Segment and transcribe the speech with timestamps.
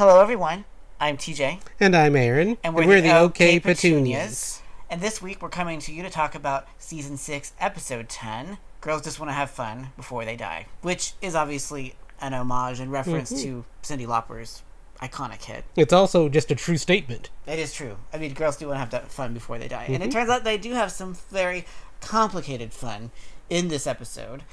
[0.00, 0.64] Hello, everyone.
[0.98, 2.56] I'm TJ, And I'm Aaron.
[2.64, 4.62] and we're, the, OK Petunias.
[4.88, 8.56] And this week we're coming to you to talk about season six, episode ten.
[8.80, 12.90] Girls just want to have fun before they die, which is obviously an homage and
[12.90, 14.62] reference to Cyndi Lauper's
[15.02, 15.64] iconic hit.
[15.76, 17.28] It's also just a true statement.
[17.46, 17.98] It is true.
[18.10, 20.30] I mean, girls do want to have that fun before they die, and it turns
[20.30, 21.66] out they do have some very
[22.00, 23.10] complicated fun
[23.50, 24.44] in this episode.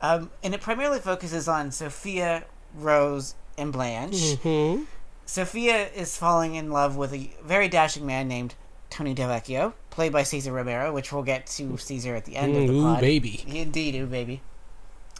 [0.00, 2.44] Um, and it primarily focuses on Sophia,
[2.74, 4.34] Rose, and Blanche.
[4.42, 4.82] hmm
[5.26, 8.54] Sophia is falling in love with a very dashing man named
[8.90, 12.68] Tony Delvecchio, played by Cesar Romero, which we'll get to Cesar at the end of
[12.68, 13.00] the Ooh, pod.
[13.00, 13.44] baby.
[13.46, 14.40] Indeed, ooh, baby.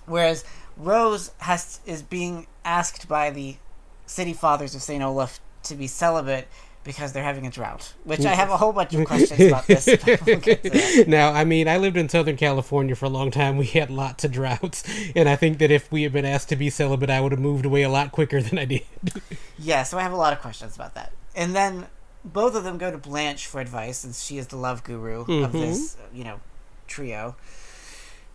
[0.07, 0.45] Whereas
[0.77, 3.57] Rose has is being asked by the
[4.07, 5.03] city fathers of St.
[5.03, 6.47] Olaf to be celibate
[6.87, 9.87] because they're having a drought, which I have a whole bunch of questions about this.
[9.87, 11.05] we'll get to that.
[11.09, 13.57] now, I mean, I lived in Southern California for a long time.
[13.59, 14.85] We had lots of droughts.
[15.15, 17.41] And I think that if we had been asked to be celibate, I would have
[17.41, 18.83] moved away a lot quicker than I did.
[19.59, 21.13] Yeah, so I have a lot of questions about that.
[21.35, 21.87] And then
[22.25, 25.27] both of them go to Blanche for advice, since she is the love guru of
[25.29, 25.53] Mhm.
[25.53, 26.41] this, you know,
[26.87, 27.37] trio.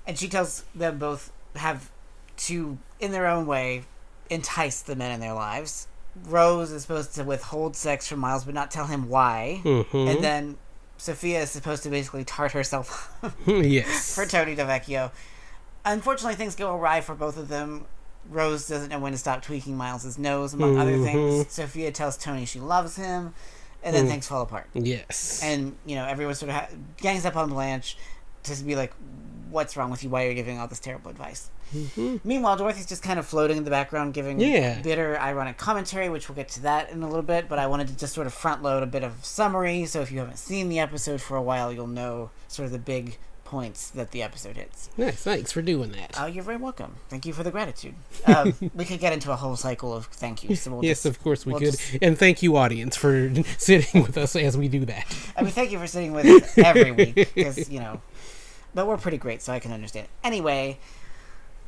[0.05, 1.89] And she tells them both have
[2.37, 3.83] to, in their own way,
[4.31, 5.87] entice the men in their lives.
[6.25, 9.61] Rose is supposed to withhold sex from Miles, but not tell him why.
[9.63, 10.11] Mhm.
[10.15, 10.57] And then
[10.97, 13.11] Sophia is supposed to basically tart herself
[13.47, 14.13] yes.
[14.15, 15.11] for Tony Delvecchio.
[15.85, 17.85] Unfortunately, things go awry for both of them.
[18.29, 21.03] Rose doesn't know when to stop tweaking Miles's nose, among other Mhm.
[21.05, 21.51] things.
[21.51, 23.33] Sophia tells Tony she loves him,
[23.81, 24.09] and then Mm.
[24.09, 24.67] things fall apart.
[24.73, 25.39] yes.
[25.43, 26.67] And you know, everyone sort of ha-
[26.97, 27.97] gangs up on Blanche
[28.43, 28.93] to be like,
[29.51, 30.09] "What's wrong with you?
[30.09, 31.49] Why are you giving all this terrible advice?"
[32.23, 34.81] Meanwhile, Dorothy's just kind of floating in the background, giving Yeah.
[34.81, 37.47] bitter, ironic commentary, which we'll get to that in a little bit.
[37.47, 40.11] But I wanted to just sort of front load a bit of summary, so if
[40.11, 43.89] you haven't seen the episode for a while, you'll know sort of the big points
[43.89, 44.89] that the episode hits.
[44.95, 45.15] nice.
[45.23, 46.15] Thanks for doing that.
[46.17, 46.95] Oh, you're very welcome.
[47.09, 47.95] Thank you for the gratitude.
[48.25, 50.61] Um, we could get into a whole cycle of thank yous.
[50.61, 51.71] So we'll yes, just- of course we we'll could.
[51.71, 55.05] just- And thank you, audience, for sitting with us as we do that.
[55.35, 57.99] I mean, thank you for sitting with us every week because you know,
[58.73, 60.07] but we're pretty great, so I can understand.
[60.23, 60.79] Anyway,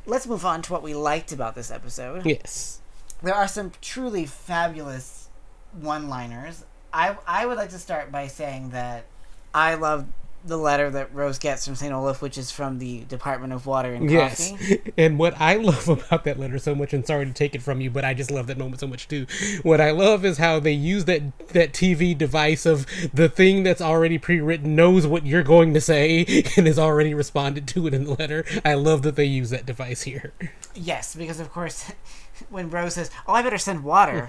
[0.06, 2.26] let's move on to what we liked about this episode.
[2.26, 2.80] Yes.
[3.22, 5.28] There are some truly fabulous
[5.72, 6.64] one-liners.
[6.92, 9.06] I I would like to start by saying that
[9.54, 10.06] I love
[10.46, 11.90] the letter that Rose gets from St.
[11.92, 14.50] Olaf, which is from the Department of Water and Yes.
[14.50, 14.80] Coffee.
[14.98, 17.80] And what I love about that letter so much, and sorry to take it from
[17.80, 19.26] you, but I just love that moment so much too.
[19.62, 23.80] What I love is how they use that that TV device of the thing that's
[23.80, 26.24] already pre-written knows what you're going to say
[26.56, 28.44] and has already responded to it in the letter.
[28.64, 30.32] I love that they use that device here.
[30.74, 31.90] Yes, because of course,
[32.50, 34.28] when Rose says, "Oh, I better send water,"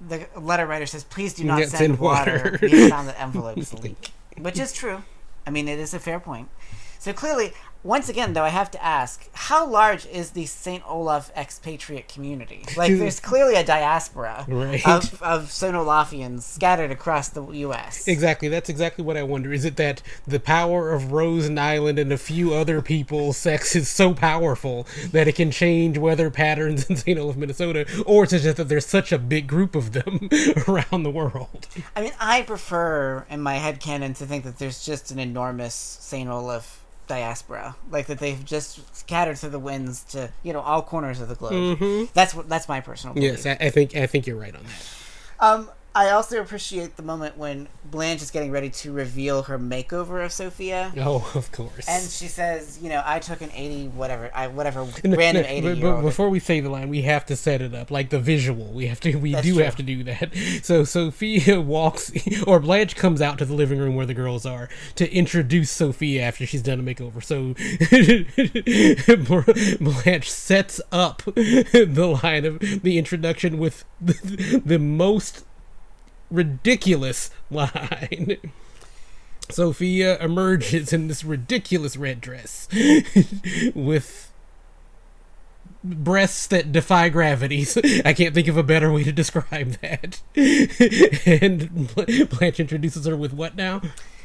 [0.00, 2.50] the letter writer says, "Please do not Yeah, send, send water.
[2.52, 2.58] water.
[2.62, 5.02] we found that envelopes leak," which is true.
[5.46, 6.48] I mean, it is a fair point.
[6.98, 7.52] So clearly,
[7.84, 12.64] once again, though, I have to ask: How large is the Saint Olaf expatriate community?
[12.76, 14.86] Like, there's clearly a diaspora Right.
[14.86, 18.06] of of Saint Olafians scattered across the U.S.
[18.06, 19.52] Exactly, that's exactly what I wonder.
[19.52, 23.88] Is it that the power of Rose Nylund and a few other people's sex is
[23.88, 27.18] so powerful that it can change weather patterns in St.
[27.18, 30.28] Olaf, Minnesota, or is it just that there's such a big group of them
[30.68, 31.66] around the world?
[31.96, 35.74] I mean, I prefer in my head canon to think that there's just an enormous
[35.74, 36.28] St.
[36.28, 36.81] Olaf
[37.12, 41.28] diaspora, like that they've just scattered through the winds to you know all corners of
[41.28, 42.08] the globe.
[42.14, 43.44] That's what that's my personal belief.
[43.44, 45.44] Yes, I, I think I think you're right on that.
[45.44, 50.24] Um, I also appreciate the moment when Blanche is getting ready to reveal her makeover
[50.24, 50.90] of Sophia.
[50.96, 51.86] Oh, of course.
[51.86, 55.48] And she says, you know, I took an eighty whatever, I whatever No, random no,
[55.50, 58.18] eighty but- before we say the line, we have to set it up like the
[58.20, 58.72] visual.
[58.72, 59.16] We have to.
[59.16, 59.64] We That's do true.
[59.64, 60.32] have to do that.
[60.62, 62.12] So Sophia walks,
[62.46, 66.22] or Blanche comes out to the living room where the girls are to introduce Sophia
[66.22, 67.22] after she's done a makeover.
[67.22, 67.54] So
[69.80, 75.44] Blanche sets up the line of the introduction with the, the most
[76.32, 78.36] ridiculous line.
[79.50, 82.68] Sophia emerges in this ridiculous red dress
[83.74, 84.32] with
[85.84, 87.76] breasts that defy gravities.
[88.04, 90.20] I can't think of a better way to describe that.
[91.26, 91.94] and
[92.30, 93.82] Blanche introduces her with what now?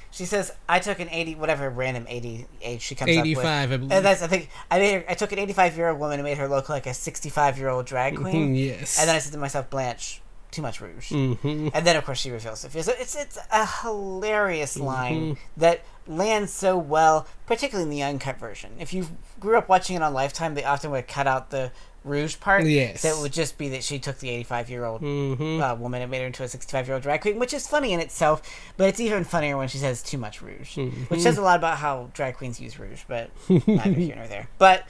[0.09, 3.71] She says, "I took an eighty, whatever random eighty age she comes up with." 85,
[3.71, 3.91] I believe.
[3.91, 6.23] And that's I think I made her, I took an eighty-five year old woman and
[6.23, 8.55] made her look like a sixty-five year old drag queen.
[8.55, 8.99] Mm, yes.
[8.99, 10.21] And then I said to myself, Blanche,
[10.51, 11.09] too much rouge.
[11.09, 11.71] Mhm.
[11.73, 12.83] And then of course she reveals Sophia.
[12.83, 14.85] So it's it's a hilarious Mm-hmm.
[14.85, 18.71] line that lands so well, particularly in the uncut version.
[18.79, 19.07] If you
[19.39, 21.71] grew up watching it on Lifetime, they often would cut out the
[22.05, 22.63] rouge part.
[22.65, 23.03] Yes.
[23.03, 25.59] It would just be that she took the eighty-five year old Mhm.
[25.61, 27.91] uh, woman and made her into a 65 year old drag queen, which is funny
[27.91, 28.41] in itself,
[28.77, 31.03] but it's even funnier when she says too much rouge, Mm-hmm.
[31.13, 34.47] which says a lot about how drag queens use rouge, but neither here nor there.
[34.57, 34.85] But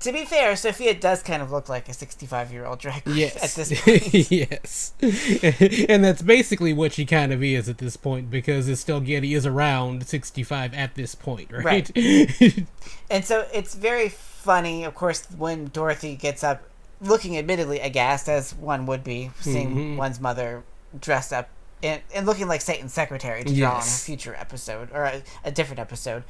[0.00, 3.16] to be fair, Sophia does kind of look like a 65 year old drag queen
[3.16, 3.36] Yes.
[3.36, 4.30] at this point.
[4.30, 4.92] yes.
[5.88, 9.44] and that's basically what she kind of is at this point because Estelle Getty is
[9.46, 11.64] around 65 at this point, right?
[11.94, 12.64] Right.
[13.10, 16.62] and so it's very funny, of course, when Dorothy gets up,
[17.00, 19.96] looking admittedly aghast, as one would be, seeing Mhm.
[19.96, 20.64] one's mother
[20.98, 21.48] dressed up
[21.82, 25.52] and, and looking like Satan's secretary to draw on a future episode, or a, a
[25.52, 26.24] different episode.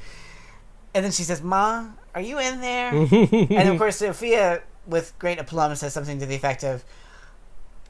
[0.93, 2.89] And then she says, Ma, are you in there?
[2.93, 6.83] and of course, Sophia, with great aplomb, says something to the effect of,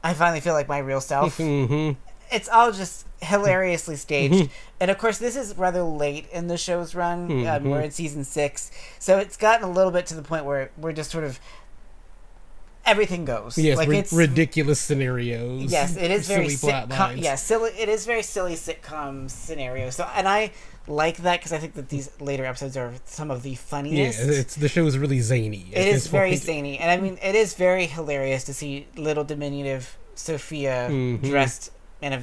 [0.04, 1.38] I finally feel like my real self.
[1.38, 1.96] Mhm.
[2.30, 4.50] it's all just hilariously staged.
[4.80, 7.46] and of course, this is rather late in the show's run.
[7.46, 10.70] Um, we're in season six, so it's gotten a little bit to the point where
[10.78, 11.40] we're just sort of
[12.86, 13.58] everything goes.
[13.58, 15.70] Yes, like it's ridiculous scenarios.
[15.70, 17.20] yes, it is very silly lines.
[17.20, 17.70] Yes, silly.
[17.78, 19.90] It is very silly sitcom scenario.
[19.90, 20.52] So, and I
[20.90, 24.20] like that because I think that these later episodes are some of the Yeah, funniest.
[24.20, 25.70] it's the show is really zany.
[25.72, 26.42] It is very point.
[26.42, 31.22] zany, and I mean, it is very hilarious to see little diminutive Sophia Mhm.
[31.22, 31.70] dressed
[32.02, 32.20] in a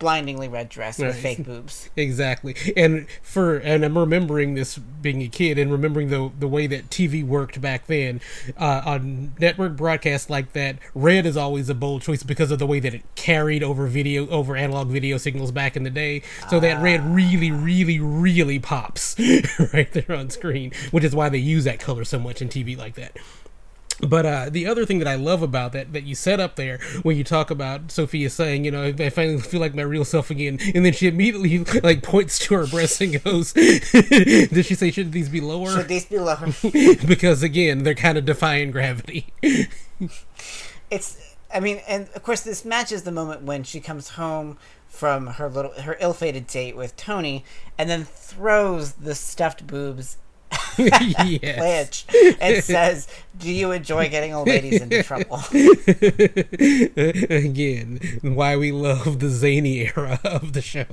[0.00, 1.22] blindingly red dress with Right.
[1.22, 1.88] fake boobs.
[1.96, 2.56] Exactly.
[2.76, 6.90] And for and I'm remembering this being a kid and remembering the the way that
[6.90, 8.20] TV worked back then.
[8.58, 12.66] Uh, on network broadcasts like that, red is always a bold choice because of the
[12.66, 16.22] way that it carried over video over analog video signals back in the day.
[16.48, 19.14] So that red really, really, really pops
[19.72, 22.76] right there on screen, which is why they use that color so much in TV
[22.76, 23.16] like that.
[24.06, 26.78] But uh, the other thing that I love about that that you set up there
[27.02, 30.30] when you talk about Sophia saying, you know, I finally feel like my real self
[30.30, 34.90] again, and then she immediately like points to her breasts and goes, "Did she say
[34.90, 36.48] should these be lower?" Should these be lower?
[37.06, 39.32] because again, they're kind of defying gravity.
[40.90, 41.26] it's.
[41.52, 44.56] I mean, and of course, this matches the moment when she comes home
[44.86, 47.44] from her little her ill-fated date with Tony,
[47.76, 50.16] and then throws the stuffed boobs
[51.00, 51.56] yes.
[51.58, 52.06] Blanche
[52.40, 55.40] and says, "Do you enjoy getting old ladies into trouble?"
[57.30, 60.86] again, why we love the zany era of the show.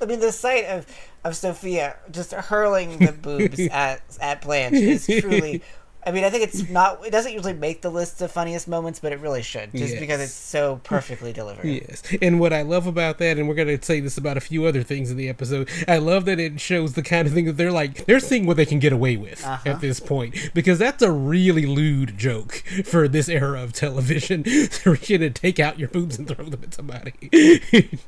[0.00, 0.86] I mean, the sight of
[1.24, 5.62] of Sophia just hurling the boobs at at Blanche is truly.
[6.06, 7.04] I mean, I think it's not.
[7.06, 10.20] It doesn't usually make the list of funniest moments, but it really should, just because
[10.20, 11.66] it's so perfectly delivered.
[11.66, 12.02] Yes.
[12.22, 14.64] And what I love about that, and we're going to say this about a few
[14.64, 17.58] other things in the episode, I love that it shows the kind of thing that
[17.58, 19.68] they're like, they're seeing what they can get away with Uh-huh.
[19.68, 20.50] at this point.
[20.54, 24.42] Because that's a really lewd joke for this era of television.
[24.84, 27.60] Going to take out your boobs and throw them at somebody.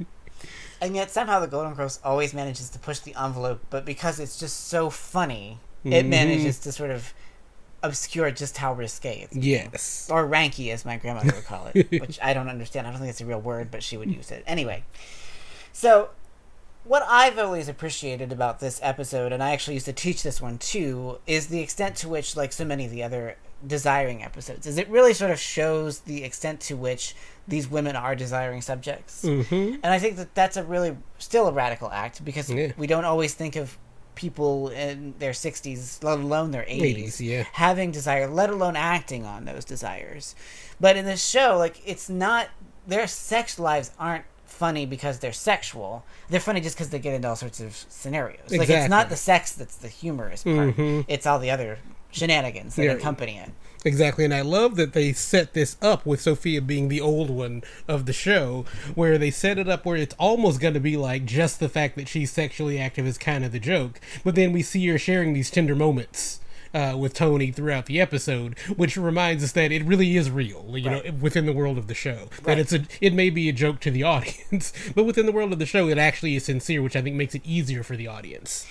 [0.81, 4.37] And yet somehow the Golden Girls always manages to push the envelope, but because it's
[4.37, 6.09] just so funny, it Mhm.
[6.09, 7.15] manages to sort of
[7.83, 9.37] obscure just how risque it's.
[9.37, 10.09] yes.
[10.11, 12.87] Or ranky, as my grandmother would call it, which I don't understand.
[12.87, 14.45] I don't think it's a real word, but she would use it.
[14.47, 14.85] Anyway,
[15.73, 16.11] so
[16.85, 20.59] what I've always appreciated about this episode, and I actually used to teach this one
[20.59, 24.77] too, is the extent to which, like so many of the other desiring episodes, is
[24.79, 27.15] it really sort of shows the extent to which
[27.47, 29.25] these women are desiring subjects.
[29.25, 29.77] Mm-hmm.
[29.83, 32.73] And I think that that's a really still a radical act because Yeah.
[32.77, 33.79] we don't always think of
[34.15, 37.45] people in their 60s, let alone their 80s, 80s, yeah.
[37.53, 40.35] having desire, let alone acting on those desires.
[40.81, 42.49] But in this show, like it's not
[42.87, 46.05] their sex lives aren't funny because they're sexual.
[46.29, 48.51] They're funny just because they get into all sorts of scenarios.
[48.51, 50.77] Like it's not the sex that's the humorous part.
[50.77, 51.05] Mhm.
[51.09, 51.79] It's all the other
[52.11, 52.93] shenanigans that Yeah.
[52.93, 53.51] accompany it.
[53.85, 57.63] Exactly, and I love that they set this up with Sophia being the old one
[57.89, 61.25] of the show, where they set it up where it's almost going to be like
[61.25, 64.63] just the fact that she's sexually active is kind of the joke, but then we
[64.63, 66.39] see her sharing these tender moments.
[66.75, 70.89] Uh, with Tony throughout the episode, which reminds us that it really is real, you
[70.89, 72.31] know, within the world of the show.
[72.39, 72.45] Right.
[72.45, 75.53] That it's a, it may be a joke to the audience, but within the world
[75.53, 78.07] of the show, it actually is sincere, which I think makes it easier for the
[78.07, 78.67] audience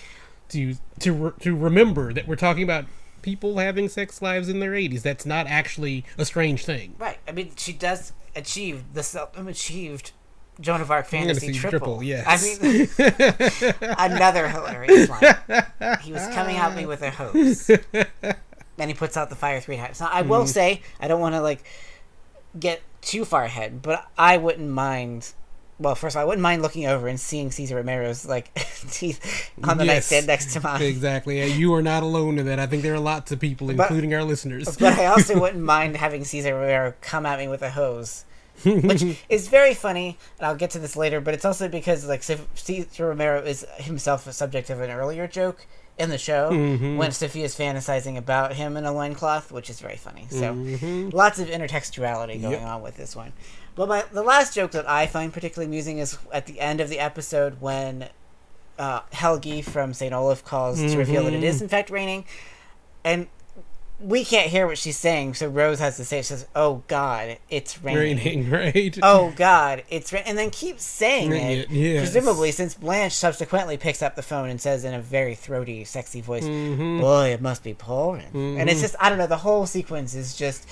[0.49, 2.85] to to re- to remember that we're talking about
[3.21, 5.01] people having sex lives in their 80s.
[5.01, 6.95] That's not actually a strange thing.
[6.97, 7.17] Right.
[7.27, 10.11] I mean, she does achieve the self-achieved
[10.59, 11.79] Joan of Arc fantasy triple.
[11.79, 12.25] triple, yes.
[12.27, 12.37] I
[12.67, 15.99] mean, another hilarious line.
[16.01, 17.69] He was coming at me with a hose.
[18.77, 19.99] and he puts out the fire three times.
[19.99, 20.47] Now, I will mm.
[20.47, 21.63] say, I don't want to like
[22.59, 25.33] get too far ahead, but I wouldn't mind.
[25.81, 28.53] Well, first of all, I wouldn't mind looking over and seeing Cesar Romero's like
[28.91, 30.11] teeth on the Yes.
[30.11, 30.81] nightstand next to mine.
[30.81, 31.39] Exactly.
[31.39, 32.59] Yeah, You are not alone in that.
[32.59, 34.77] I think there are lots of people, including our listeners.
[34.77, 38.25] But I also wouldn't mind having Cesar Romero come at me with a hose,
[38.63, 41.19] which is very funny, and I'll get to this later.
[41.19, 45.65] But it's also because like Cesar Romero is himself a subject of an earlier joke
[45.97, 46.95] in the show Mhm.
[46.97, 50.25] when Sophia's fantasizing about him in a loincloth, which is very funny.
[50.29, 51.13] So Mhm.
[51.13, 52.61] lots of intertextuality going Yep.
[52.63, 53.33] on with this one.
[53.75, 56.89] But my the last joke that I find particularly amusing is at the end of
[56.89, 58.09] the episode when
[58.77, 60.13] uh, Helgi from St.
[60.13, 61.61] Olaf calls to reveal that it Mhm.
[61.61, 62.25] in fact raining,
[63.03, 63.27] and
[63.99, 67.37] we can't hear what she's saying, so Rose has to say, she says, "Oh God,
[67.49, 68.97] it's raining." Raining, right?
[69.03, 71.69] Oh God, it's rain, and then keeps saying it.
[71.69, 71.99] yes.
[71.99, 76.19] Presumably, since Blanche subsequently picks up the phone and says in a very throaty, sexy
[76.21, 76.99] voice, Mm-hmm.
[76.99, 79.27] "Boy, it must be pouring," and it's just I don't know.
[79.27, 80.65] The whole sequence is just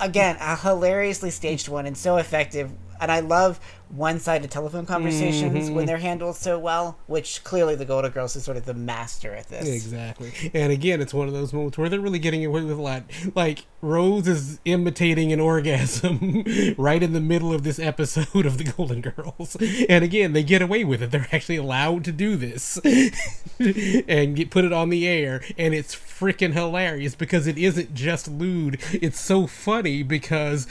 [0.00, 2.70] again a hilariously staged one and so effective.
[3.00, 3.60] And I love
[3.96, 5.74] one-sided telephone conversations Mm-hmm.
[5.74, 9.34] when they're handled so well, which clearly the Golden Girls is sort of the master
[9.34, 9.68] at this.
[9.68, 10.32] Exactly.
[10.52, 13.04] And again, it's one of those moments where they're really getting away with a lot.
[13.34, 16.44] Like, Rose is imitating an orgasm
[16.78, 19.56] right in the middle of this episode of The Golden Girls.
[19.88, 21.10] And again, they get away with it.
[21.10, 22.78] They're actually allowed to do this
[23.58, 25.42] and get, put it on the air.
[25.58, 28.80] And it's freaking hilarious because it isn't just lewd.
[28.92, 30.66] It's so funny because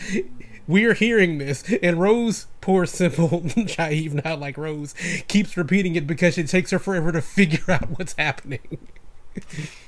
[0.67, 4.93] we're hearing this, and Rose, poor simple Shaib, not like Rose,
[5.27, 8.77] keeps repeating it because it takes her forever to figure out what's happening.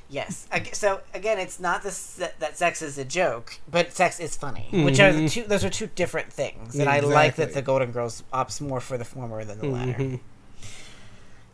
[0.09, 0.47] Yes.
[0.73, 4.99] So again, it's not this that sex is a joke, but sex is funny, which
[4.99, 5.27] are the mm-hmm.
[5.27, 5.43] two.
[5.43, 8.97] Those are two different things, and I like that the Golden Girls opts more for
[8.97, 9.93] the former than the latter.
[9.93, 10.15] Mm-hmm.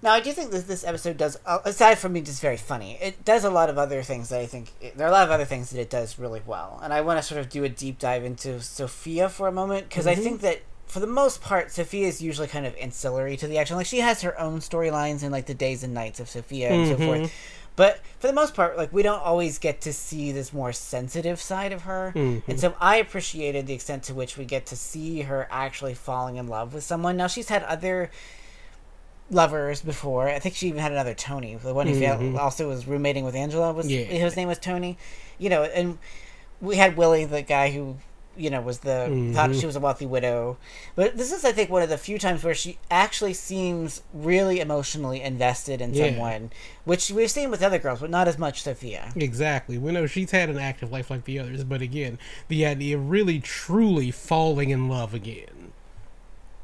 [0.02, 2.98] Now, I do think that this episode does, uh, aside from being just very funny,
[3.02, 5.32] it does a lot of other things that I think there are a lot of
[5.32, 7.70] other things that it does really well, and I want to sort of do a
[7.70, 10.24] deep dive into Sophia for a moment because I mm-hmm.
[10.24, 10.62] think that.
[10.88, 13.78] For the most part, Sophia is usually kind of ancillary to the action.
[13.78, 16.86] Like she has her own storylines in like the days and nights of Sophia and
[16.90, 17.22] so forth.
[17.22, 17.34] Mm-hmm.
[17.78, 21.40] But for the most part, like we don't always get to see this more sensitive
[21.40, 22.58] side of her, and mm-hmm.
[22.58, 26.48] so I appreciated the extent to which we get to see her actually falling in
[26.48, 27.16] love with someone.
[27.16, 28.12] Now she's had other
[29.32, 30.28] lovers before.
[30.30, 32.38] I think she even had another Tony, the one who failed, mm-hmm.
[32.38, 33.74] also was roommating with Angela.
[33.74, 34.04] Was Yeah.
[34.04, 34.98] his name was Tony?
[35.40, 35.98] You know, and
[36.60, 37.98] we had Willie, the guy who
[38.38, 39.34] you know was the mm-hmm.
[39.34, 40.58] thought she was a wealthy widow.
[40.96, 44.60] But this is, I think, one of the few times where she actually seems really
[44.60, 46.10] emotionally invested in Yeah.
[46.10, 46.52] someone,
[46.86, 49.12] which we've seen with other girls, but not as much Sophia.
[49.16, 49.78] Exactly.
[49.78, 53.10] We know she's had an active life like the others, but again, the idea of
[53.10, 55.61] really truly falling in love again.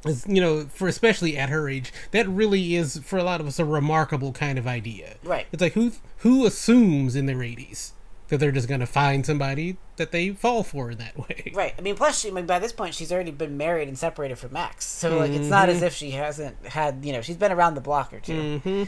[0.10, 3.48] Is, you know, for especially at her age, that really is for a lot of
[3.48, 5.16] us a remarkable kind of idea.
[5.24, 5.48] Right.
[5.52, 7.94] It's like who who assumes in their eighties
[8.30, 11.34] that they're just gonna find somebody that they fall for in that way.
[11.58, 11.74] Right.
[11.78, 14.38] I mean, plus, she, I mean, by this point, she's already been married and separated
[14.38, 14.86] from Max.
[14.86, 15.86] So, like, it's not as mm-hmm.
[15.86, 18.84] if she hasn't had, you know, she's been around the block or 2 mm-hmm.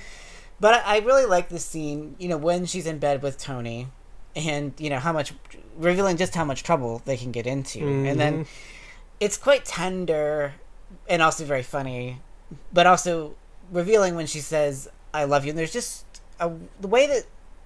[0.60, 3.88] But I, I really like this scene, you know, when she's in bed with Tony
[4.36, 5.34] and, you know, how much,
[5.78, 7.80] revealing just how much trouble they can get into.
[7.80, 8.52] And then mm-hmm.
[9.20, 10.54] it's quite tender
[11.08, 12.22] and also very funny,
[12.74, 13.36] but also
[13.72, 15.50] revealing when she says, I love you.
[15.52, 16.06] And there's just
[16.40, 17.24] a, the way that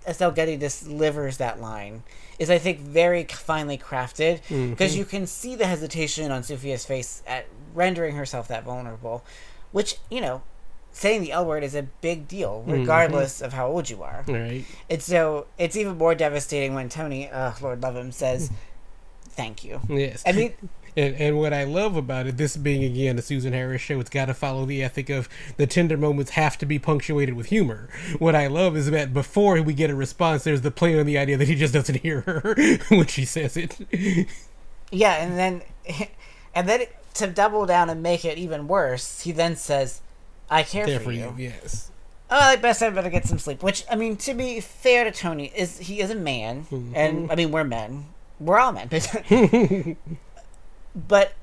[0.07, 2.03] Estelle Getty delivers that line
[2.39, 7.23] is, I think, very finely crafted because you can see the hesitation on Sophia's face
[7.25, 9.23] at rendering herself that vulnerable,
[9.71, 10.41] which, you know,
[10.91, 14.23] saying the L word is a big deal, regardless of how old you are.
[14.27, 14.65] Right.
[14.89, 18.51] And so it's even more devastating when Tony, uh, Lord love him, says,
[19.29, 20.23] "Thank you." Yes.
[20.25, 20.53] I mean,
[20.95, 24.09] And, and what I love about it, this being again a Susan Harris show, it's
[24.09, 27.89] got to follow the ethic of the tender moments have to be punctuated with humor.
[28.19, 31.17] What I love is that before we get a response, there's the play on the
[31.17, 32.55] idea that he just doesn't hear her
[32.89, 33.77] when she says it.
[34.91, 35.61] yeah, and then,
[36.53, 36.85] and then
[37.15, 40.01] to double down and make it even worse, he then says,
[40.49, 41.91] "I care for, for you." you, yes.
[42.29, 43.61] Oh, I best I better get some sleep.
[43.61, 46.93] Which I mean, to be fair to Tony, is he is a man, mm-hmm.
[46.95, 48.05] and I mean we're men,
[48.39, 48.89] we're all men,
[50.95, 51.33] but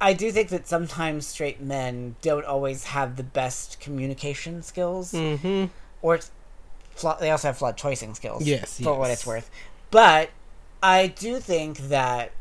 [0.00, 5.66] I do think that sometimes straight men don't always have the best communication skills, Mm-hmm.
[6.02, 6.18] or
[7.20, 8.46] they also have flawed choicing skills.
[8.46, 9.50] Yes, for what it's worth.
[9.90, 10.30] But
[10.82, 12.32] I do think that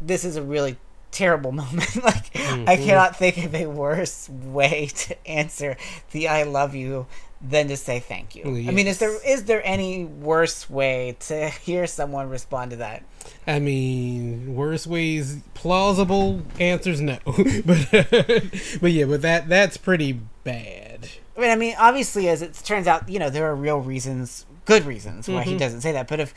[0.00, 0.76] this is a really
[1.10, 1.96] terrible moment.
[2.02, 2.84] like I Mm-hmm.
[2.84, 5.76] cannot think of a worse way to answer
[6.12, 7.06] the "I love you"
[7.40, 8.44] than to say thank you.
[8.44, 13.02] I mean, is there is there any worse way to hear someone respond to that?
[13.46, 17.18] I mean, worse ways, plausible answers, no.
[17.24, 17.88] but
[18.80, 21.08] but yeah, but that that's pretty bad.
[21.36, 24.46] I mean, I mean, obviously, as it turns out, you know, there are real reasons,
[24.64, 25.58] good reasons why he mm-hmm.
[25.58, 26.08] doesn't say that.
[26.08, 26.32] But if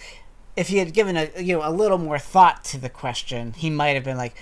[0.57, 3.69] if he had given a you know a little more thought to the question, he
[3.69, 4.35] might have been like,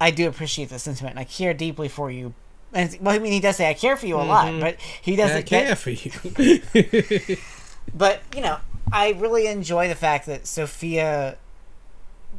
[0.00, 2.34] "I do appreciate the sentiment, and I care deeply for you."
[2.76, 4.60] And well, I mean, he does say, "I care for you a lot," mm-hmm.
[4.60, 5.46] but he doesn't.
[5.46, 7.36] care Get, for you.
[7.94, 8.58] but you know,
[8.92, 11.38] I really enjoy the fact that Sophia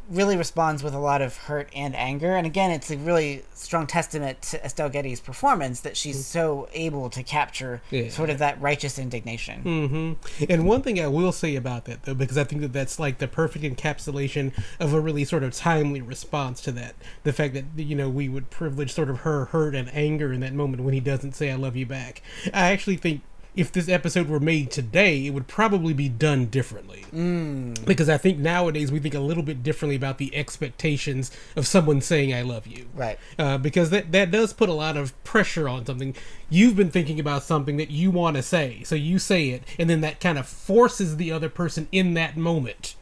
[0.10, 2.36] really responds with a lot of hurt and anger.
[2.36, 7.10] And again, it's a really strong testament to Estelle Getty's performance that she's so able
[7.10, 8.10] to capture Yeah.
[8.10, 9.62] sort of that righteous indignation.
[9.62, 10.14] hmm
[10.50, 13.18] And one thing I will say about that, though, because I think that that's like
[13.18, 16.96] the perfect encapsulation of a really sort of timely response to that.
[17.24, 20.40] The fact that, you know, we would privilege sort of her hurt and anger in
[20.42, 22.22] that moment when he doesn't say, I love you back.
[22.54, 23.22] I actually think
[23.58, 27.06] if this episode were made today, it would probably be done differently.
[27.12, 27.84] Mm.
[27.86, 32.00] Because I think nowadays we think a little bit differently about the expectations of someone
[32.00, 33.18] saying "I love you." Right.
[33.38, 36.16] Uh, because that that does put a lot of pressure on something.
[36.50, 39.90] You've been thinking about something that you want to say, so you say it, and
[39.90, 42.96] then that kind of forces the other person in that moment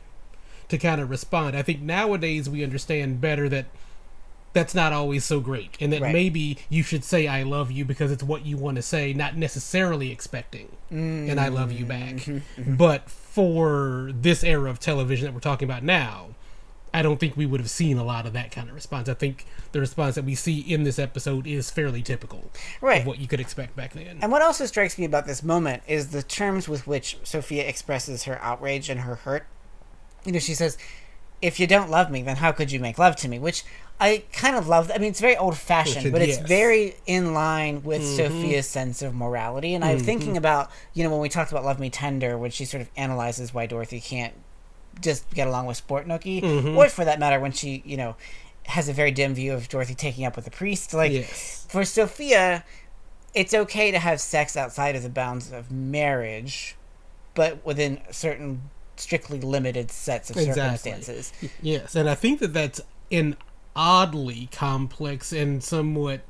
[0.69, 1.55] to kind of respond.
[1.55, 3.65] I think nowadays we understand better that
[4.55, 6.13] that's not always so great and that right.
[6.13, 9.35] maybe you should say i love you because it's what you want to say not
[9.35, 11.29] necessarily expecting mm-hmm.
[11.29, 12.75] and i love you back mm-hmm.
[12.75, 16.27] but for this era of television that we're talking about now
[16.93, 19.13] i don't think we would have seen a lot of that kind of response i
[19.13, 23.01] think the response that we see in this episode is fairly typical right.
[23.01, 25.83] of what you could expect back then and what also strikes me about this moment
[25.85, 29.45] is the terms with which sophia expresses her outrage and her hurt
[30.23, 30.77] you know she says
[31.41, 33.39] if you don't love me, then how could you make love to me?
[33.39, 33.63] Which
[33.99, 34.89] I kind of love.
[34.89, 34.95] That.
[34.95, 36.47] I mean, it's very old fashioned, but it's yes.
[36.47, 38.15] very in line with mm-hmm.
[38.17, 39.73] Sophia's sense of morality.
[39.73, 40.05] And I'm mm-hmm.
[40.05, 42.89] thinking about, you know, when we talked about Love Me Tender, when she sort of
[42.97, 44.33] analyzes why Dorothy can't
[45.01, 46.77] just get along with Sport Nookie, mm-hmm.
[46.77, 48.15] or for that matter, when she, you know,
[48.65, 50.93] has a very dim view of Dorothy taking up with a priest.
[50.93, 51.65] Like, yes.
[51.69, 52.65] for Sophia,
[53.33, 56.75] it's okay to have sex outside of the bounds of marriage,
[57.33, 58.61] but within certain
[58.97, 60.61] strictly limited sets of exactly.
[60.61, 61.33] circumstances.
[61.61, 63.35] Yes, and I think that that's an
[63.75, 66.21] oddly complex and somewhat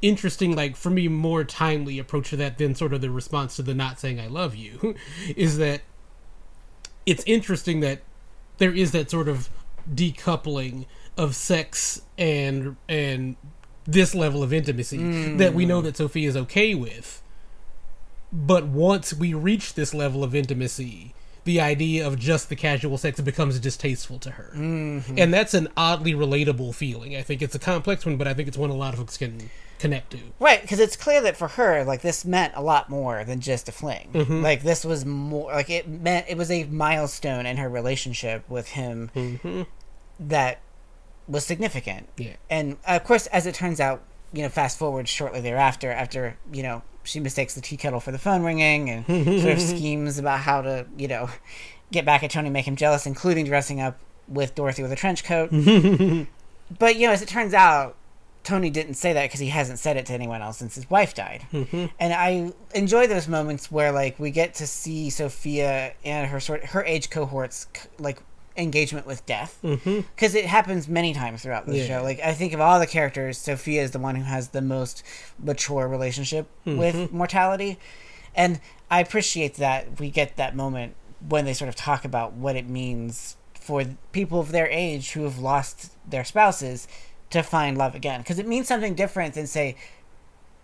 [0.00, 3.62] interesting like for me more timely approach to that than sort of the response to
[3.62, 4.94] the not saying i love you
[5.36, 5.80] is that
[7.04, 8.00] it's interesting that
[8.58, 9.48] there is that sort of
[9.92, 13.36] decoupling of sex and and
[13.84, 15.38] this level of intimacy mm.
[15.38, 17.22] that we know that sophie is okay with
[18.32, 21.14] but once we reach this level of intimacy
[21.48, 24.52] the idea of just the casual sex becomes distasteful to her.
[24.54, 25.18] Mm-hmm.
[25.18, 27.16] And that's an oddly relatable feeling.
[27.16, 29.16] I think it's a complex one, but I think it's one a lot of folks
[29.16, 30.18] can connect to.
[30.38, 33.66] Right, because it's clear that for her, like this meant a lot more than just
[33.66, 34.10] a fling.
[34.12, 34.42] Mm-hmm.
[34.42, 38.68] Like this was more like it meant it was a milestone in her relationship with
[38.68, 39.62] him mm-hmm.
[40.20, 40.60] that
[41.26, 42.10] was significant.
[42.18, 44.02] Yeah, and of course, as it turns out,
[44.34, 48.12] you know, fast forward shortly thereafter, after you know she mistakes the tea kettle for
[48.12, 49.06] the phone ringing and
[49.40, 51.30] sort of schemes about how to, you know,
[51.90, 55.24] get back at Tony, make him jealous, including dressing up with Dorothy with a trench
[55.24, 55.50] coat.
[56.78, 57.96] but, you know, as it turns out,
[58.44, 61.14] Tony didn't say that because he hasn't said it to anyone else since his wife
[61.14, 61.46] died.
[61.52, 61.86] Mm-hmm.
[62.00, 66.64] And I enjoy those moments where, like, we get to see Sophia and her sort,
[66.66, 67.66] her age cohorts,
[67.98, 68.22] like,
[68.58, 70.36] engagement with death because mm-hmm.
[70.36, 71.86] it happens many times throughout the yeah.
[71.86, 72.02] show.
[72.02, 75.02] Like I think of all the characters, Sophia is the one who has the most
[75.38, 76.78] mature relationship mm-hmm.
[76.78, 77.78] with mortality,
[78.34, 80.94] and I appreciate that we get that moment
[81.26, 85.24] when they sort of talk about what it means for people of their age who
[85.24, 86.88] have lost their spouses
[87.30, 89.76] to find love again because it means something different than say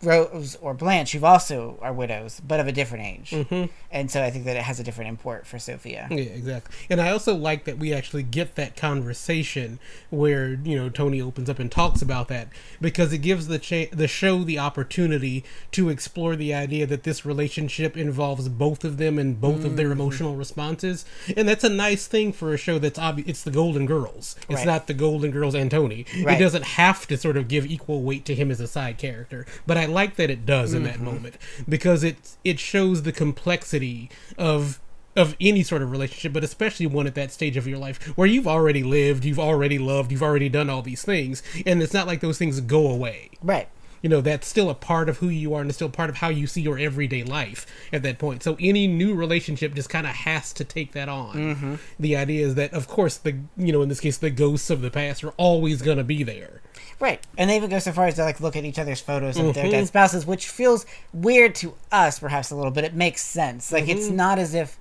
[0.04, 3.30] Rose or Blanche, who also are widows, but of a different age.
[3.30, 3.72] Mm-hmm.
[3.90, 6.08] And so I think that it has a different import for Sophia.
[6.10, 6.74] Yeah, exactly.
[6.90, 9.78] And I also like that we actually get that conversation
[10.10, 12.48] where, you know, Tony opens up and talks about that
[12.80, 17.24] because it gives the cha- the show the opportunity to explore the idea that this
[17.24, 19.66] relationship involves both of them and both mm-hmm.
[19.66, 20.00] of their mm-hmm.
[20.00, 21.04] emotional responses.
[21.36, 23.28] And that's a nice thing for a show that's obvious.
[23.28, 24.36] It's the Golden Girls.
[24.48, 24.66] It's right.
[24.66, 26.06] not the Golden Girls and Tony.
[26.22, 26.36] Right.
[26.36, 29.46] It doesn't have to sort of give equal weight to him as a side character.
[29.66, 30.92] But I like that it does in mm-hmm.
[30.92, 34.80] that moment because it it shows the complexity of
[35.16, 38.26] of any sort of relationship, but especially one at that stage of your life where
[38.26, 42.06] you've already lived, you've already loved, you've already done all these things, and it's not
[42.06, 43.30] like those things go away.
[43.42, 43.68] Right.
[44.02, 46.16] You know, that's still a part of who you are and it's still part of
[46.16, 48.42] how you see your everyday life at that point.
[48.42, 51.34] So any new relationship just kind of has to take that on.
[51.34, 51.74] Mm-hmm.
[51.98, 54.82] The idea is that, of course, the, you know, in this case, the ghosts of
[54.82, 56.60] the past are always going to be there.
[57.00, 59.36] Right, and they even go so far as to like look at each other's photos
[59.36, 59.52] of mm-hmm.
[59.52, 62.84] their dead spouses, which feels weird to us, perhaps a little bit.
[62.84, 63.72] It makes sense.
[63.72, 63.98] Like mm-hmm.
[63.98, 64.78] it's not as if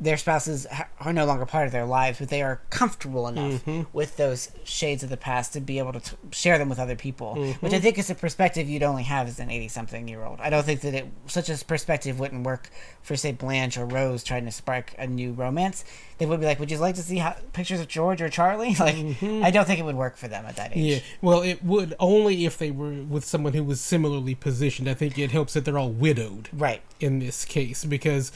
[0.00, 0.66] their spouses
[1.00, 3.82] are no longer part of their lives, but they are comfortable enough mm-hmm.
[3.92, 6.96] with those shades of the past to be able to t- share them with other
[6.96, 7.64] people, mm-hmm.
[7.64, 10.40] which I think is a perspective you'd only have as an 80 something year old.
[10.40, 12.70] I don't think that it such a perspective wouldn't work
[13.02, 15.84] for, say, Blanche or Rose trying to spark a new romance.
[16.18, 18.74] They would be like, Would you like to see how, pictures of George or Charlie?
[18.84, 19.42] Like, mm-hmm.
[19.42, 20.96] I don't think it would work for them at that age.
[20.96, 24.90] Yeah, well, it would only if they were with someone who was similarly positioned.
[24.90, 26.50] I think it helps that they're all widowed.
[26.52, 26.82] Right.
[27.00, 28.30] In this case, because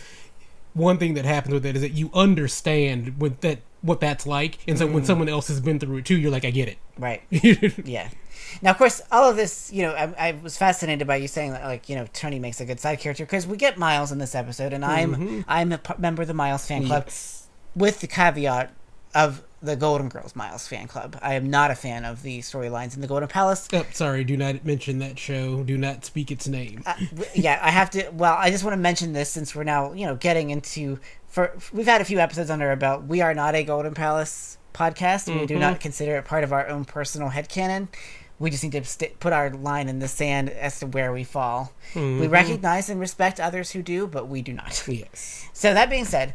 [0.75, 4.59] one thing that happens with it is that you understand what that what that's like,
[4.67, 4.93] and so mm.
[4.93, 6.79] when someone else has been through it too, you're like, I get it.
[6.99, 7.23] Right.
[7.31, 8.09] yeah.
[8.63, 11.53] Now, of course, all of this, you know, I, I, was fascinated by you saying
[11.53, 14.19] that, like, you know, Tony makes a good side character because we get Miles in
[14.19, 15.41] this episode, and I'm mm-hmm.
[15.47, 17.49] I'm a p- member of the Miles fan club, yes.
[17.77, 18.73] with the caveat
[19.15, 21.19] of the Golden Girls Miles fan club.
[21.21, 23.69] I am not a fan of the storylines in the Golden Palace.
[23.73, 25.65] Oh, sorry, do not mention that show.
[25.65, 26.83] Do not speak its name.
[26.87, 26.95] Uh,
[27.35, 28.11] yeah, I have to.
[28.11, 30.99] Well, I just want to mention this since we're now, you know, getting into.
[31.27, 33.05] For we've had a few episodes under our belt.
[33.05, 35.29] We are not a Golden Palace podcast.
[35.29, 35.47] We mm-hmm.
[35.47, 37.89] do not consider it part of our own personal head headcanon.
[38.39, 41.25] We just need to st- put our line in the sand as to where we
[41.25, 41.73] fall.
[41.95, 42.21] Mm-hmm.
[42.21, 44.85] We recognize and respect others who do, but we do not.
[44.87, 45.49] Yes.
[45.53, 46.35] So that being said,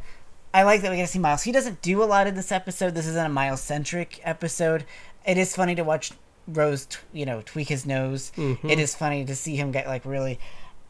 [0.54, 1.44] I like that we get to see Miles.
[1.44, 2.94] He doesn't do a lot in this episode.
[2.94, 4.86] This isn't a Miles centric episode.
[5.26, 6.12] It is funny to watch
[6.48, 8.32] Rose, t- you know, tweak his nose.
[8.36, 8.70] Mm-hmm.
[8.70, 10.40] It is funny to see him get like really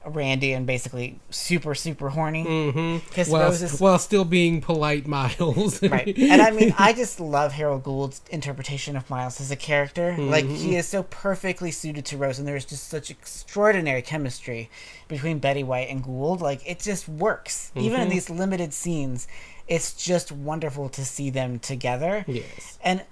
[0.05, 2.45] randy and basically super super horny.
[2.45, 3.31] Mm-hmm.
[3.31, 5.81] While, is, while still being polite, Miles.
[5.83, 10.11] right, and I mean, I just love Harold Gould's interpretation of Miles as a character.
[10.11, 10.29] Mm-hmm.
[10.29, 14.69] Like he is so perfectly suited to Rose, and there's just such extraordinary chemistry
[15.07, 16.41] between Betty White and Gould.
[16.41, 18.09] Like it just works, even in mm-hmm.
[18.09, 19.27] these limited scenes
[19.67, 22.25] it's just wonderful to see them together.
[22.27, 22.77] Yes.
[22.83, 23.03] And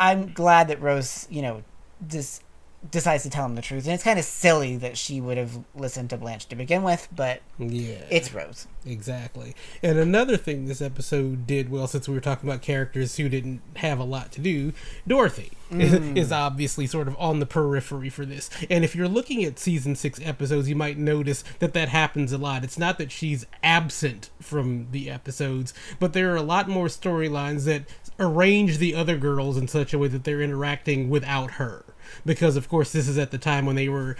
[0.00, 1.62] I'm glad that Rose, you know,
[2.06, 2.42] just
[2.90, 3.84] decides to tell him the truth.
[3.84, 7.08] And it's kind of silly that she would have listened to Blanche to begin with,
[7.14, 8.66] but yeah, it's Rose.
[8.86, 9.54] Exactly.
[9.82, 13.62] And another thing this episode did well, since we were talking about characters who didn't
[13.76, 14.72] have a lot to do,
[15.06, 16.16] Dorothy mm.
[16.16, 18.50] is obviously sort of on the periphery for this.
[18.68, 22.38] And if you're looking at season six episodes, you might notice that that happens a
[22.38, 22.64] lot.
[22.64, 27.64] It's not that she's absent from the episodes, but there are a lot more storylines
[27.64, 27.84] that
[28.20, 31.84] arrange the other girls in such a way that they're interacting without her
[32.24, 34.16] because of course this is at the time when they were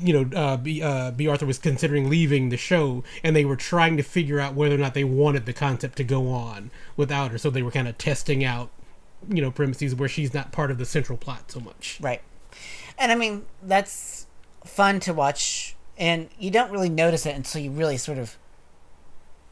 [0.00, 3.56] you know, uh, B, uh, Bea Arthur was considering leaving the show, and they were
[3.56, 7.30] trying to figure out whether or not they wanted the concept to go on without
[7.30, 7.38] her.
[7.38, 8.70] So they were kind of testing out,
[9.28, 11.98] you know, premises where she's not part of the central plot so much.
[12.00, 12.22] Right.
[12.98, 14.26] And I mean, that's
[14.64, 18.36] fun to watch, and you don't really notice it until you really sort of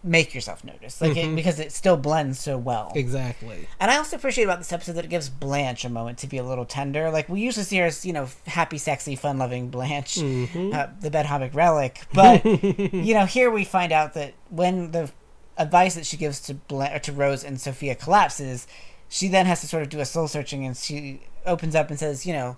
[0.06, 1.32] make yourself notice, like mm-hmm.
[1.32, 2.92] it, because it still blends so well.
[2.94, 3.68] Exactly.
[3.80, 6.38] And I also appreciate about this episode that it gives Blanche a moment to be
[6.38, 7.10] a little tender.
[7.10, 10.72] Like we usually see her as you know happy, sexy, fun-loving Blanche, mm-hmm.
[10.72, 12.02] uh, the bed hobbit relic.
[12.14, 15.10] But you know, here we find out that when the
[15.58, 16.54] advice that she gives to
[17.02, 18.66] to Rose and Sophia collapses,
[19.08, 21.98] she then has to sort of do a soul searching, and she opens up and
[21.98, 22.56] says, you know.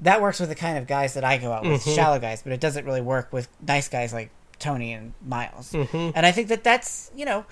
[0.00, 1.94] That works with the kind of guys that I go out with, mm-hmm.
[1.94, 4.28] shallow guys, but it doesn't really work with nice guys like
[4.58, 5.72] Tony and Miles.
[5.72, 6.10] Mm-hmm.
[6.14, 7.44] And I think that that's, you know,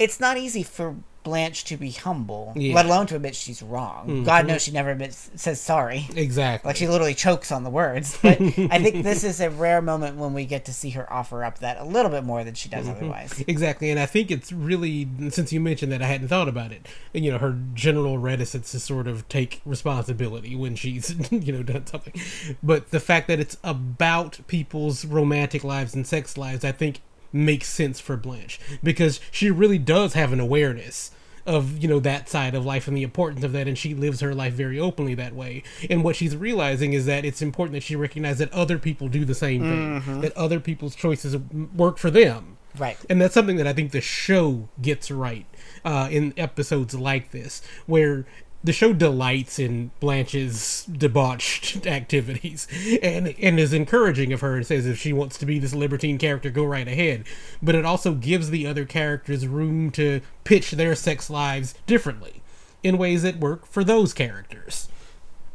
[0.00, 2.74] it's not easy for Blanche to be humble, yeah.
[2.74, 4.06] let alone to admit she's wrong.
[4.08, 4.24] Mm-hmm.
[4.24, 6.06] God knows she never admits, says sorry.
[6.16, 6.66] Exactly.
[6.66, 8.18] Like she literally chokes on the words.
[8.22, 11.44] But I think this is a rare moment when we get to see her offer
[11.44, 12.96] up that a little bit more than she does mm-hmm.
[12.96, 13.44] otherwise.
[13.46, 13.90] Exactly.
[13.90, 16.88] And I think it's really, since you mentioned that, I hadn't thought about it.
[17.12, 21.62] And, you know, her general reticence to sort of take responsibility when she's, you know,
[21.62, 22.14] done something.
[22.62, 27.00] But the fact that it's about people's romantic lives and sex lives, I think
[27.32, 31.10] makes sense for Blanche because she really does have an awareness
[31.46, 34.20] of you know that side of life and the importance of that and she lives
[34.20, 35.62] her life very openly that way.
[35.88, 39.24] And what she's realizing is that it's important that she recognize that other people do
[39.24, 40.20] the same thing mm-hmm.
[40.20, 41.36] that other people's choices
[41.74, 42.56] work for them.
[42.78, 42.96] Right.
[43.08, 45.46] And that's something that i think the show gets right
[45.84, 48.26] uh, in episodes like this where
[48.62, 52.68] the show delights in Blanche's debauched activities
[53.02, 56.18] and and is encouraging of her and says if she wants to be this libertine
[56.18, 57.24] character, go right ahead.
[57.62, 62.42] But it also gives the other characters room to pitch their sex lives differently
[62.82, 64.88] in ways that work for those characters.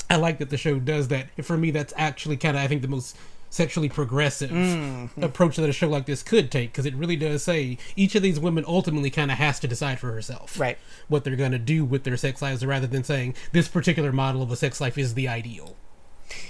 [0.10, 1.30] I like that the show does that.
[1.44, 3.18] For me, that's actually kind of I think the most
[3.56, 5.10] sexually progressive mm.
[5.24, 8.22] approach that a show like this could take because it really does say each of
[8.22, 11.58] these women ultimately kind of has to decide for herself right what they're going to
[11.58, 14.98] do with their sex lives rather than saying this particular model of a sex life
[14.98, 15.78] is the ideal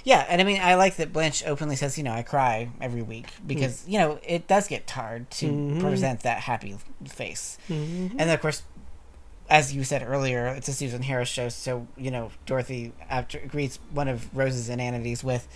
[0.06, 3.02] yeah, and I mean, I like that Blanche openly says, you know, I cry every
[3.02, 3.92] week because, mm.
[3.92, 5.82] you know, it does get hard to mm-hmm.
[5.82, 7.58] present that happy face.
[7.70, 8.20] Mm-hmm.
[8.20, 8.64] And of course,
[9.50, 13.80] as you said earlier, it's a Susan Harris show, so, you know, Dorothy after greets
[13.92, 15.48] one of Rose's inanities with,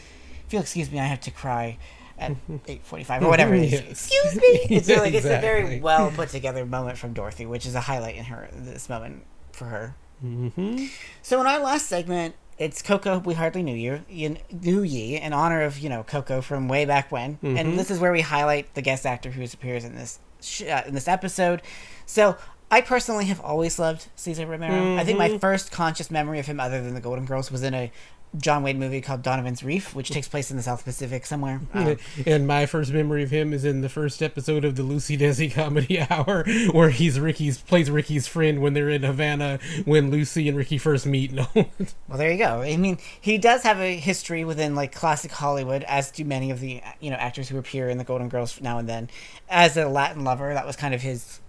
[0.51, 1.77] you'll excuse me, I have to cry
[2.17, 3.81] at 8.45 or whatever it is.
[3.81, 4.41] Excuse me.
[4.69, 5.17] It's really, exactly.
[5.17, 8.49] it's a very well put together moment from Dorothy, which is a highlight in her
[8.53, 9.95] this moment for her.
[10.23, 10.85] Mm-hmm.
[11.21, 13.19] So in our last segment, it's Coco.
[13.19, 17.11] We hardly knew you, knew ye, in honor of you know Coco from way back
[17.11, 17.57] when, mm-hmm.
[17.57, 20.83] and this is where we highlight the guest actor who appears in this sh- uh,
[20.85, 21.61] in this episode.
[22.05, 22.37] So
[22.69, 24.73] I personally have always loved Cesar Romero.
[24.73, 24.99] Mm-hmm.
[24.99, 25.37] I think my mm-hmm.
[25.37, 27.91] first conscious memory of him, other than the Golden Girls, was in a
[28.37, 31.61] John Wayne movie called Donovan's Reef, which takes place in the South Pacific somewhere.
[31.73, 35.17] Um, and my first memory of him is in the first episode of the Lucy
[35.17, 40.47] Desi Comedy Hour, where he's Ricky's plays Ricky's friend when they're in Havana when Lucy
[40.47, 41.31] and Ricky first meet.
[41.55, 41.67] well,
[42.17, 42.61] there you go.
[42.61, 46.59] I mean, he does have a history within like classic Hollywood, as do many of
[46.59, 49.09] the you know actors who appear in the Golden Girls now and then.
[49.49, 51.39] As a Latin lover, that was kind of his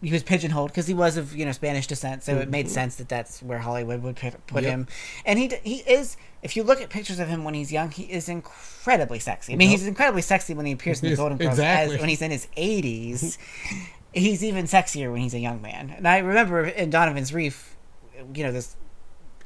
[0.00, 2.74] he was pigeonholed because he was of you know Spanish descent, so it made mm-hmm.
[2.74, 4.72] sense that that's where Hollywood would put, put Yep.
[4.72, 4.86] him.
[5.24, 6.16] And he he is.
[6.40, 9.54] If you look at pictures of him when he's young, he is incredibly sexy.
[9.54, 9.78] I mean, Yep.
[9.78, 11.54] he's incredibly sexy when he appears in the Golden Girls.
[11.54, 11.96] exactly.
[11.96, 13.84] As when he's in his eighties, mm-hmm.
[14.12, 15.92] he's even sexier when he's a young man.
[15.96, 17.76] And I remember in Donovan's Reef,
[18.34, 18.76] you know this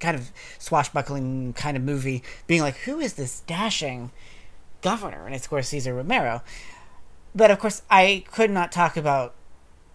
[0.01, 4.11] kind of swashbuckling kind of movie, being like, "Who is this dashing
[4.83, 6.43] governor?" And it's of course Cesar Romero.
[7.35, 9.35] But of course, I could not talk about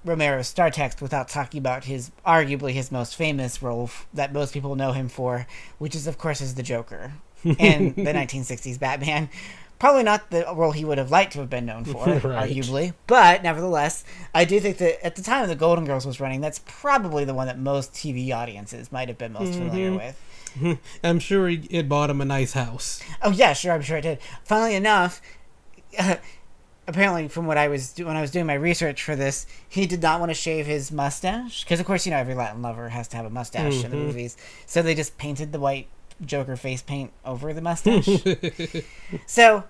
[0.06, 4.54] Romero's Star Text without talking about his arguably his most famous role f- that most
[4.54, 9.30] people know him for, which is of course as the Joker in the 1960s Batman.
[9.80, 12.50] Probably not the role he would have liked to have been known for, Right.
[12.50, 16.42] arguably, but nevertheless, I do think that at the time the Golden Girls was running,
[16.42, 19.98] that's probably the one that most TV audiences might have been most familiar mm-hmm.
[19.98, 20.80] with.
[21.04, 23.02] I'm sure it it bought him a nice house.
[23.22, 23.72] Oh yeah, sure.
[23.74, 24.20] I'm sure it did.
[24.44, 25.22] Funnily enough,
[26.88, 29.86] apparently from what I was do- when I was doing my research for this, he
[29.86, 32.90] did not want to shave his mustache because, of course, you know every Latin lover
[32.90, 34.06] has to have a mustache in the Mhm.
[34.08, 34.38] movies.
[34.66, 35.88] So they just painted the white
[36.26, 38.08] Joker face paint over the mustache.
[39.26, 39.64] so.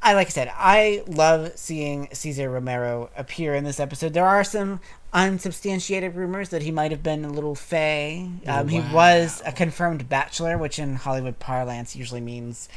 [0.00, 4.14] I like I said, I love seeing Cesar Romero appear in this episode.
[4.14, 4.78] There are some
[5.12, 8.30] unsubstantiated rumors that he might have been a little fey.
[8.46, 12.68] Um, He was a confirmed bachelor, which in Hollywood parlance usually means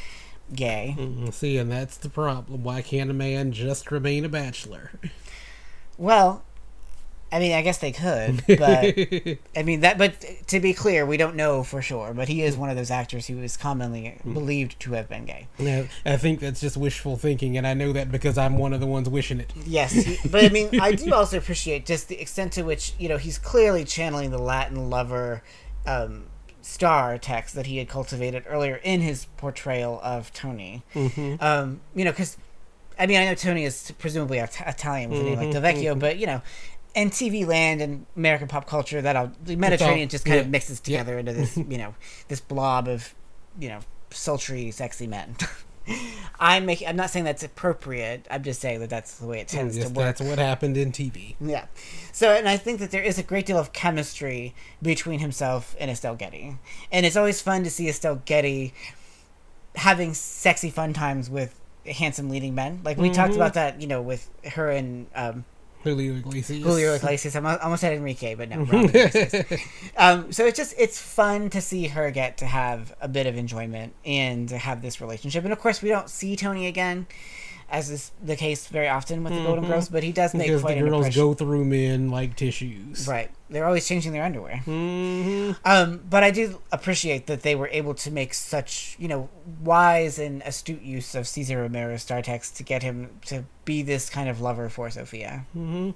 [0.54, 0.96] gay.
[0.98, 2.64] Mm, See, and that's the problem.
[2.64, 4.92] Why can't a man just remain a bachelor?
[5.98, 6.44] Well,
[7.34, 8.60] I mean, I guess they could, but
[9.56, 9.98] I mean that.
[9.98, 12.14] But to be clear, we don't know for sure.
[12.14, 15.48] But he is one of those actors who is commonly believed to have been gay.
[15.58, 18.82] Yeah, I think that's just wishful thinking, and I know that because I'm one of
[18.82, 19.54] the ones wishing it.
[19.66, 23.18] Yes, but I mean, I do also appreciate just the extent to which you know
[23.18, 25.42] he's clearly channeling the Latin lover
[25.88, 26.26] um,
[26.62, 30.84] star text that he had cultivated earlier in his portrayal of Tony.
[30.94, 31.36] Mm-hmm.
[31.44, 32.38] Um, you know, because
[33.00, 35.62] I mean, I know Tony is presumably It- Italian with a name like Mhm, Del
[35.62, 36.42] Vecchio, but you know,
[36.94, 40.80] in TV land and American pop culture, that all the Mediterranean just kind of mixes
[40.80, 41.96] together into this, you know,
[42.28, 43.16] this blob of,
[43.60, 43.80] you know,
[44.12, 45.36] sultry, sexy men.
[46.40, 46.88] I'm making.
[46.88, 48.26] I'm not saying that's appropriate.
[48.32, 50.06] I'm just saying that that's the way it tends Yes, to work.
[50.18, 51.36] that's what happened in TV.
[51.40, 51.66] Yeah.
[52.14, 55.92] So, and I think that there is a great deal of chemistry between himself and
[55.92, 56.58] Estelle Getty.
[56.92, 58.74] And it's always fun to see Estelle Getty
[59.76, 61.54] having sexy fun times with
[61.86, 62.82] handsome leading men.
[62.84, 63.38] Like we talked Mhm.
[63.38, 65.46] about that, you know, with her and um,
[65.84, 66.64] Julio Iglesias.
[66.64, 67.36] Julio Iglesias.
[67.36, 68.62] I almost said Enrique, but no.
[69.98, 73.38] um, so it's just it's fun to see her get to have a bit of
[73.38, 75.44] enjoyment and to have this relationship.
[75.44, 77.08] And of course, we don't see Tony again,
[77.72, 79.68] as is the case very often with the Golden Mhm.
[79.70, 79.90] Girls.
[79.90, 81.22] But he does make because quite the girls impression.
[81.22, 83.08] go through men like tissues.
[83.08, 84.58] Right, they're always changing their underwear.
[84.58, 89.30] hmm Um, but I do appreciate that they were able to make such, you know,
[89.64, 94.10] wise and astute use of Cesar Romero's star text to get him to be this
[94.10, 95.46] kind of lover for Sophia.
[95.54, 95.92] hmm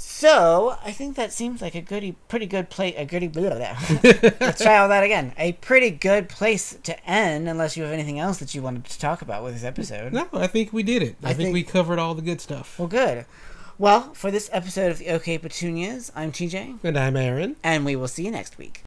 [0.00, 2.94] So I think that seems like a goody, pretty good place.
[2.96, 3.76] A goody, blah, blah, blah.
[4.40, 5.32] let's try all that again.
[5.36, 8.98] A pretty good place to end, unless you have anything else that you wanted to
[8.98, 10.12] talk about with this episode.
[10.12, 11.16] No, I think we did it.
[11.22, 12.78] I, I think, think- we covered all the good stuff.
[12.78, 13.26] Well, good.
[13.76, 17.56] Well, for this episode of the OK Petunias, I'm TJ, And I'm Aaron.
[17.64, 18.82] and we will see you next week.